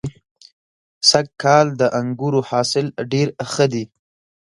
سږ 1.09 1.27
کال 1.41 1.67
د 1.81 1.81
انګورو 1.99 2.41
حاصل 2.49 2.85
ډېر 3.11 3.27
ښه 3.51 3.65
دی. 3.73 3.83